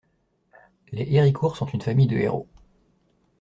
[0.91, 2.47] Les Héricourt sont une famille de héros.